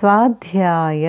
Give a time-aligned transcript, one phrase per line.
[0.00, 1.06] स्वाध्याय